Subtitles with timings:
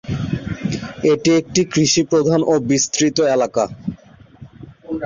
[1.11, 3.63] এটি একটি কৃষি প্রধান ও বিস্তৃত এলাকা।